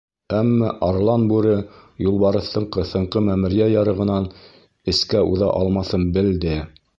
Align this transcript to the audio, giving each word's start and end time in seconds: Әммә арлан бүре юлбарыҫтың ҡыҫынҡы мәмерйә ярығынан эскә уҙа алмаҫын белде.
Әммә 0.35 0.69
арлан 0.85 1.25
бүре 1.31 1.51
юлбарыҫтың 2.05 2.65
ҡыҫынҡы 2.77 3.23
мәмерйә 3.27 3.69
ярығынан 3.75 4.27
эскә 4.95 5.23
уҙа 5.35 5.53
алмаҫын 5.61 6.09
белде. 6.19 6.57